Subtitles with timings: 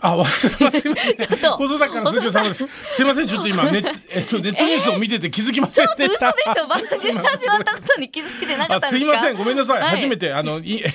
[0.00, 0.94] あ、わすいません。
[1.42, 2.64] と放送作家の鈴木さんです。
[2.92, 6.30] すいません、ちょっと今ネット、 えっと、ネットニュースを見てて気づきません嘘でしでした。
[6.64, 8.98] ょ番組が始まったことに気づいてなかあ、ったすか？
[8.98, 9.80] すいません、ごめんなさい。
[9.80, 10.84] はい初めて、あの、い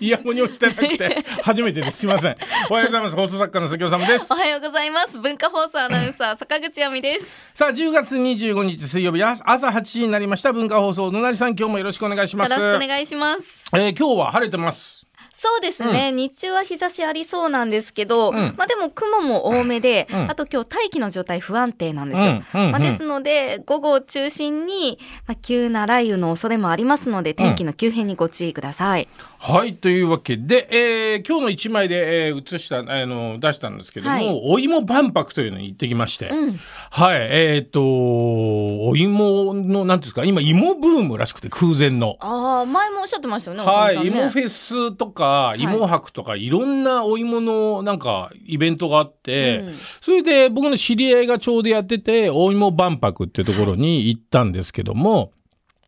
[0.00, 1.98] イヤホンに押してなくて、初めてです。
[1.98, 2.36] すいません。
[2.68, 3.14] おはようございます。
[3.16, 4.36] 放送作家の杉尾さんですお。
[4.36, 10.52] はようございます文化放送アナウンサー坂口亜美ですさあ、10月25日水曜日、あ朝8時になりました。
[10.52, 12.52] 文化放送のなりさん、今日もよろしくお願いします。
[12.52, 15.06] よろしくお願いしますえー今日は晴れてます。
[15.46, 18.54] そうですね、日中は日差しありそうなんですけど、ん。
[18.56, 20.30] まあでも雲も多めで、ん。
[20.30, 22.28] あと今日大気の状態不安定なんですよ。
[22.28, 22.72] うんうんうん。
[22.72, 29.06] まあ、ですので午後を中心に、まあ、急な雷雨の恐れもありますので天気の急変にご注意ください。
[29.38, 34.40] はい、というわけで、えー今日の一枚で、えー写した、あの、出したんですけども、はい。
[34.42, 36.60] お芋万博というのに行ってきまして、うん。
[36.90, 42.16] はい、えっ、と、お芋の、なんていうんですか、今、芋ブームらしくて、空前の。
[42.20, 43.64] ああ前もおっしゃってましたよね。
[43.64, 55.32] はい、芋フェスとか、芋博とか、い、ろんなお芋の、なんか、イベントがあって、うんそれで、僕の知り合いがちょうどやってて、お芋万博っていうところに行ったんですけども、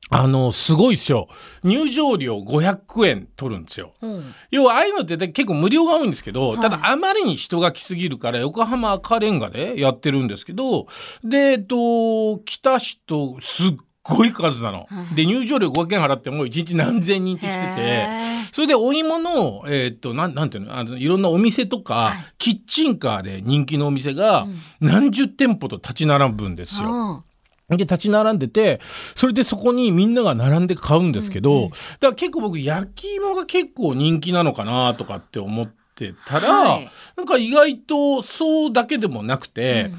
[0.08, 1.26] あの、すごいっすよ。
[1.64, 3.94] 入場料500円取るんですよ。
[4.02, 10.86] うん要はああいうのって結構無料が多いんですけど、はいただあまりに人が来すぎるから横浜赤レンガでやってるんですけど
[11.24, 13.76] でえっと来た人すっ
[14.08, 14.86] ごい数なの。
[14.90, 17.62] はいで入場料500円払っても1日何千人って来てて。
[17.82, 18.06] へ
[18.52, 20.76] それでお芋の、えっとなんなんていうの？
[20.76, 22.16] あのいろんなお店とか、はい。
[22.38, 24.58] キッチンカーで人気のお店がうん。
[24.80, 27.24] 何十店舗と立ち並ぶんですよ。
[27.68, 28.80] ーで立ち並んでて
[29.16, 36.90] それでそこにみんなが並んで買うんですけど、うんうんだから結構僕焼き芋が結構人気なのかなとかって思ってたら、はい。
[37.16, 39.90] なんか意外とそうだけでもなくて、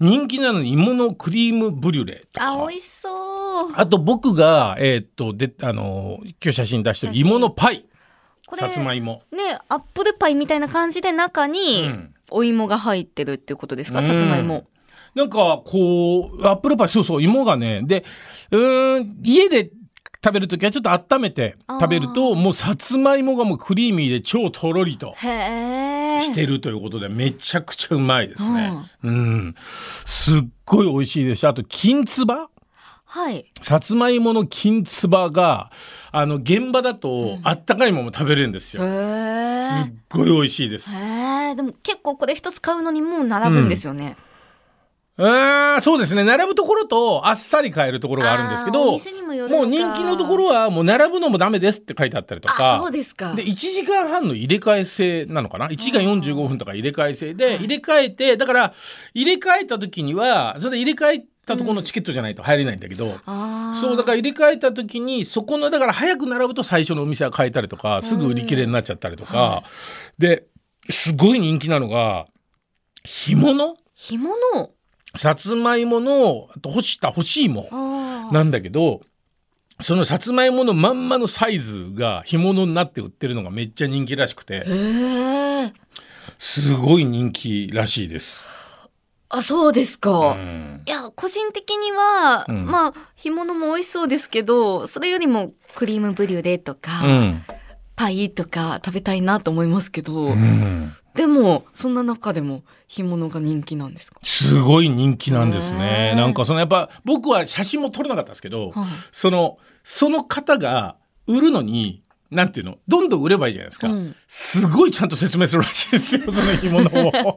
[0.00, 2.52] 人気なのに芋のクリームブリュレとか。
[2.52, 3.43] あ美味しそう。
[3.74, 7.86] あと僕が、えーっとであの今日写真出してる芋のパイ
[8.46, 9.22] これさつまいも。
[9.32, 14.64] ねアップルパイみたいな感じで中にうんお芋が入ってるっていうことですか、うんさつまいも。
[15.14, 18.04] なんかこうアップルパイそうそう芋がねで
[18.50, 19.70] うーん家で
[20.24, 25.14] 食べるときはちょっと温めて食べるともうさつまいもがもうクリーミーで超とろりと。
[26.20, 28.72] してるということでめちゃくちゃうまいですね。
[29.02, 29.54] うん、
[30.04, 32.48] すっごい美味しいですしあと金つば
[33.14, 33.46] はい。
[33.62, 35.70] さつまいもの金つばが
[36.10, 38.86] あの現場だとあったかいまま食べれるんですへよ。
[38.88, 39.92] えすっ。
[40.08, 40.90] ごい美味しいです。
[41.00, 44.16] でも結構これ一つ買うのにもう並ぶんですよね。
[45.16, 48.98] あーそうですね並ぶところとあっさり買えるところがあるんですけど
[49.48, 53.32] もう人気のところはもう並ぶのもダメですって書いてあったりとあ、かそうですか。
[53.32, 58.74] で1時間半の入れ替え制なのかな？1時間45分とか入れ替え制で入れ替えてだから
[59.14, 63.80] 入れ替えた時にはそれで入れ替えたところのチケットじゃないと入れないんだけど、あー。
[63.80, 69.64] そうだから入れ替えた時にそこのだから早く並ぶと最初のお店は変えたりとかすぐ売り切れになっちゃったりとか、は
[70.18, 70.46] で
[70.90, 72.26] すごい人気なのが
[73.04, 73.76] 干物？
[73.94, 74.34] 干物。
[75.16, 77.68] さつまいものあと干した干し芋
[78.32, 79.00] なんだけど
[79.80, 84.64] そのさつまいものまんまのサイズが干物になって売ってるのがめっちゃ人気らしくて。
[86.36, 88.44] すごい人気らしいです。
[89.28, 90.32] あ、そうですか。
[90.32, 90.82] うん。
[90.86, 92.66] いや個人的には、うん。
[92.66, 97.42] まあ干物も美味しそうですけどそれよりもクリームブリュレとか、うん。
[97.96, 100.92] パイとか食べたいなと思いますけど、うん。
[101.14, 106.14] でもそんな中でも干物が人気なんですか、すごい人気なんですね。
[106.16, 108.86] なんかそのやっぱ僕は写真も撮れなかったですけど、はい。
[109.12, 110.96] そのその方が
[111.26, 114.16] 売るのになんていうのどんどん売ればいいじゃないですか、うん。
[114.26, 117.12] すごいちゃんと説明するらしいですよその干物を。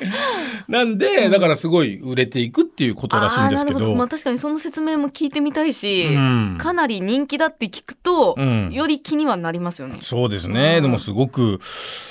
[0.68, 3.78] なんで、だからすごい売れていくっていうことらしいんですけど。
[3.78, 9.98] あーなるほまあ、確かにその説明も聞いてみたいし、うんかなり人気だって聞くと、うんより気にはなりますよね。
[10.00, 10.76] そうですね。
[10.78, 11.60] うんでもすごく、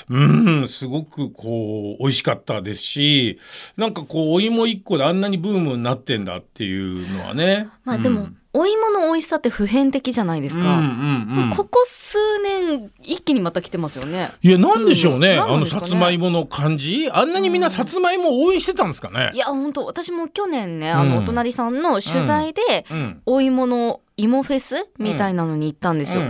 [0.09, 3.39] うん、すごくこう、美味しかったですし、
[3.77, 7.67] なんかこう、お芋一個であんなにブームになってんだっていうのはね。
[7.83, 10.77] まあでも、お芋の美味しさって普遍的じゃないですうん、か。
[10.77, 14.31] うんうんうんここ数年一気にまた来てますよね。
[14.41, 15.35] いや、なんでしょうね。
[15.35, 19.37] うんあの、さつまいもの感じあんなにみんなさつまいもを応援してたんですかねい。
[19.37, 23.21] や本当私も去年ね、あうんのお隣さんの取材で、うん。
[23.25, 26.23] お芋の芋フェスみたいなのに行ったんですよ。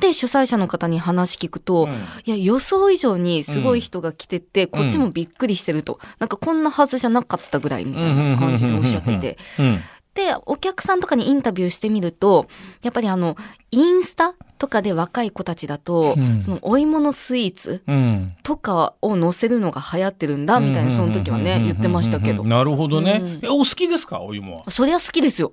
[0.00, 1.92] で主催者の方に話聞くと、うん
[2.24, 9.38] いや予想以上にすごい人が来てて、こっちもびっくりしてると、なんかこんなはずじゃなかったぐらいみたいな感じでおっしゃってて。
[9.60, 9.80] うん。
[10.14, 12.46] でお客さんとかにインタビューしてみると
[12.82, 13.36] やっぱりあの
[13.70, 16.42] インスタとかで若い子たちだと、うん。
[16.42, 18.34] そのお芋のスイーツうん。
[18.42, 22.44] とかを載せるのが流行ってるんだみたいなその時はね言ってましたけど。
[22.44, 23.20] なるほどね。
[23.22, 23.40] うん。
[23.42, 24.20] え、お好きですか？
[24.20, 24.70] お芋は。
[24.70, 25.52] そりゃ好きですよ。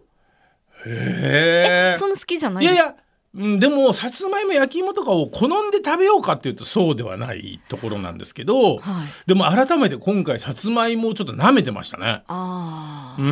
[0.85, 1.97] へえ。
[1.97, 2.75] そんな好きじゃないです。
[2.75, 2.95] かいやいや、
[3.35, 9.07] うん、でもさつまいも焼き芋とかを好んで食べようかっていうとそうではないところなんですけど、はい。
[9.27, 12.23] でも改めて今回さつまいもをちょっと舐めてましたね。
[12.27, 13.21] ああ。
[13.21, 13.25] うい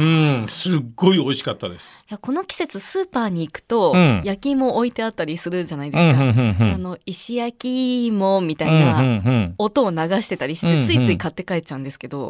[0.44, 2.04] ん、すっごい美味しかったです。
[2.10, 6.34] やこの季節スーパーに行くと、うん焼き芋置いてあったりするじゃないですか。
[6.34, 12.30] であの石焼き芋みたいな、うんうんうん音を流してたりして、うんうんついつい買って帰っちゃうんですけど、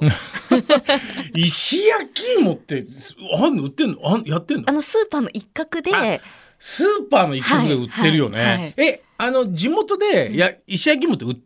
[1.35, 2.85] 石焼き芋って
[3.37, 3.97] あんの売ってんの？
[4.03, 4.63] あんやってんの？
[4.67, 6.19] あのスーパーの一角で、あ
[6.59, 8.37] スーパーの一角で売ってるよね。
[8.39, 11.37] はいはいはいえあの地元でや石焼き芋って売っ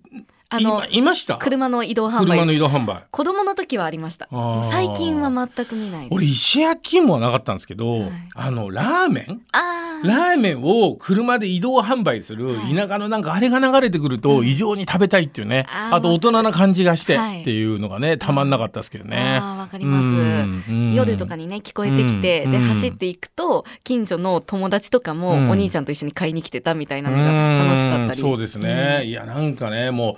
[0.53, 1.37] あのいいました？
[1.37, 3.05] 車の移動販売車の移動販売。
[3.09, 4.27] 子供の時はありました。
[4.69, 6.13] 最近は全く見ないです。
[6.13, 8.11] 俺石焼き芋はなかったんですけど、はい。
[8.35, 9.41] あのラーメン？
[9.53, 10.07] あー。
[10.07, 12.75] ラーメンを車で移動販売するはい。
[12.75, 14.47] 田舎のなんかあれが流れてくるとうん。
[14.47, 17.41] 異常に食べたいっていうね、あと大人な感じがしてはい。
[17.41, 19.39] っていうのがねたまんなかったですけどね。
[19.41, 20.07] あーわかります。
[20.07, 20.93] うんうん。
[20.93, 25.49] 夜とかにね聞こえてきて、うんで走っていくと近所の友達とかも、うん。
[25.51, 30.15] お兄ちゃんと一緒に買いに来てたみたいなのが楽しかったりうんそうですね、いやなんかねもう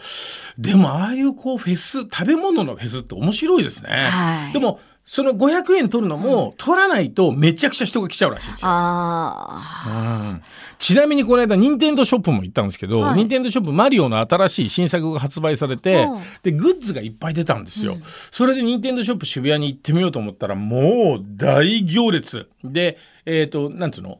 [0.57, 4.53] でもああいうこうフェス食べ物のフェスって面白いですね、はい。
[4.53, 8.67] でもその500円取るのも、取らないとめちゃくちゃ人が来ちゃうらしいんですよ。
[8.69, 10.41] あうん。
[10.79, 13.15] ちなみにこの間任天堂ショップも行ったんですけど、はい。
[13.17, 16.21] 任天堂ショップマリオの新しい新作が発売されて、うん。
[16.41, 18.03] でグッズがいっぱい出たんですよ、うん。
[18.31, 22.47] それで任天堂ショップ渋谷に行ってみようと思ったらもう大行列。
[22.63, 24.19] でえっ、となんつうの？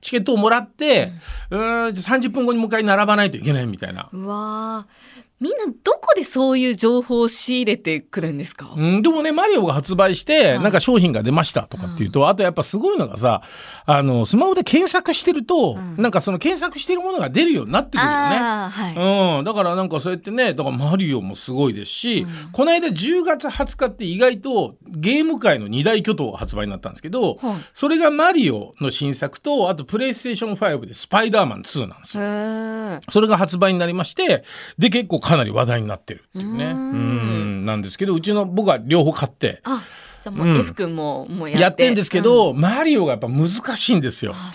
[0.00, 1.12] チケットをもらって、
[1.50, 4.08] うーん30分後にもう一回並ばないといけないみたいな。
[4.12, 10.60] ーうわーみんなどこでそういう情報を仕入れてくるんですか、うん、でもね、マリオが発売して、はい。
[10.60, 13.42] なんか商品が出ましたとかっていうと、あとやっぱすごいのがさ、
[13.84, 15.96] あの、スマホで検索してると、うん。
[16.02, 18.16] なんかその検索してるものが出るようになってくるよね。
[18.38, 18.98] はい、う
[19.42, 22.52] ん、だからなんかそうやってねだからマリオもすごいですし、うん。
[22.52, 27.56] この間10月20日って意外とゲーム界の二大巨頭が発売になったんですけど、はい。
[27.72, 33.02] それがマリオの新作とあとプレイステーション5でスパイダーマン2なんですよ。
[33.10, 34.44] それが発売になりまして
[34.78, 36.66] で結構かなり話題になってるっていうね。
[36.66, 37.62] うん。
[37.62, 37.66] ん。
[37.66, 39.60] なんですけどうちの僕は両方買って。
[39.64, 39.84] あ
[40.22, 40.56] じゃあもううん。
[40.60, 41.62] F 君ももうやって。
[41.62, 42.60] やってんですけど、うん。
[42.60, 44.32] マリオがやっぱ難しいんですよ。
[44.34, 44.52] あ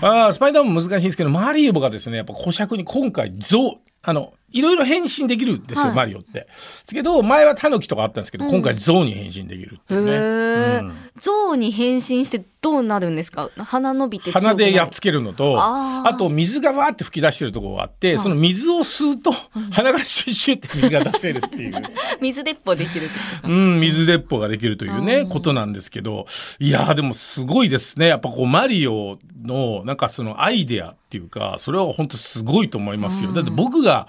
[0.00, 5.94] あースパイダーマン難しいんですけどマリオがですねやっぱ古尺に今回象あのいろいろ変身できるんですよ、はい。
[5.94, 6.32] マリオって。
[6.32, 6.46] で
[6.86, 8.50] すけど前はタヌキとかあったんですけど、うん。
[8.50, 10.12] 今回象に変身できるっていうね。
[10.12, 10.96] うん。
[11.20, 13.50] 象に変身してどうなるんですか？
[13.56, 18.22] 鼻伸びて鼻でやっつけるのとあと水がわーって吹き出してるところがあって、はい。
[18.22, 19.32] その水を吸うと
[19.70, 21.82] 鼻からシュッシュって水が出せるっていう。
[22.20, 25.28] 水鉄砲できるってことか、うん、水鉄砲ができるというね、うん。
[25.28, 26.26] ことなんですけど、
[26.58, 28.08] いやーでもすごいですね。
[28.08, 33.28] やっぱこう、マリオの、なんかそのアイデアっていうか、それは本当すごいと思いますよ。
[33.28, 33.34] うん。
[33.34, 34.08] だって僕が、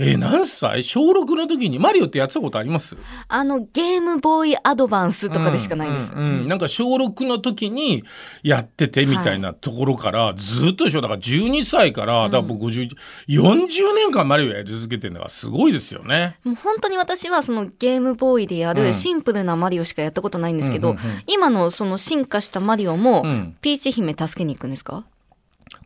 [0.00, 0.84] えー何歳？
[0.84, 2.96] 小6の時にマリオってやってたことあります？
[3.26, 6.48] あのゲームボーイアドバンスとかでしかないです、うんうんうん。
[6.48, 8.04] なんか小6の時に
[8.42, 12.90] やっててみたいなところから、ずっとでしょだから12歳から、だから僕50
[13.28, 16.38] 40年間マリオやり続けてるのがすごいですよね。
[16.44, 18.76] もう本当に私はそのゲームボーイでやうん。
[18.76, 21.22] るシンプルなマリオしかやったことないんですけど、うんうんうん。
[21.26, 23.56] 今のその進化したマリオも、うん。
[23.60, 25.04] ピーチ姫助けに行くんですか？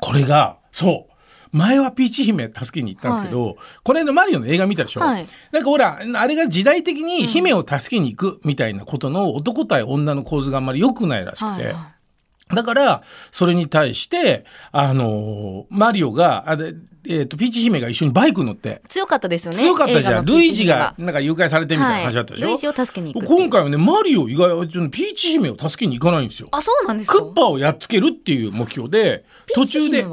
[0.00, 1.11] これが、そう。
[1.52, 5.28] 前はピーチ姫助けに行ったんですけど、これのマリオの映画見たでしょ、はい。
[5.52, 11.64] なんかほら、あれが時代的に姫を助けに行くみたいなことの男対女の構図があんまり良くないらしくて。
[11.64, 11.92] はいは
[12.54, 16.74] だから、それに対して、あのーマリオが、あれ、
[17.08, 20.24] えっ、と、ピーチ姫が一緒にバイク乗って、い強かったですよね強かったじゃん。
[20.26, 26.48] ルイージがなんか誘拐されてみたいな話だったでしょ、はい、ルイを助けに今回はね、マリオ以外はピーチ姫を助けに行かないんですよ。
[26.52, 27.18] あそうなんですか？
[27.20, 30.04] クッパをやっつけるっていう目標で、途中で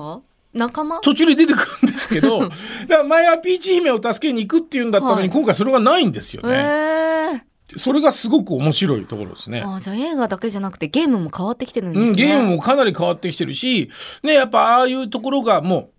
[0.53, 0.99] 仲間？
[1.01, 2.55] 途中で出てくるんですけど、 だか
[2.89, 7.45] ら前はピーチ姫を助けに行くっていうんだったのに、はい今回それがないんですよね。
[7.77, 9.63] それがすごく面白いところですね。
[9.63, 13.91] あじゃあ映画だけじゃなくてゲームも変わってきてるんですね、うん、ゲームもかなり変わってきてるし、
[14.23, 15.91] ね、やっぱああいうところがも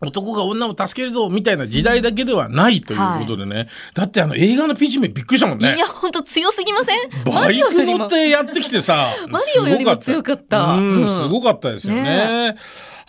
[0.00, 3.68] う、男が女を助けるぞみたいな時代だけではないということでね。
[3.94, 5.78] だってあの映画のピーチ姫びっくりしたもんねい。
[5.78, 7.24] や本当強すぎません？
[7.24, 12.54] バイク乗ってやってきてさ、マリオよりも強かったうん、うんすごかったですよね。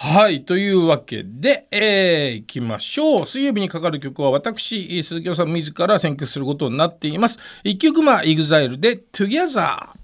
[0.02, 0.46] はい。
[0.46, 3.26] というわけで、えー、いきましょう。
[3.26, 7.38] 水曜日にかかる曲は私、鈴木さん自ら選曲することになっています。
[7.66, 9.99] 一曲目は EXILE で Together。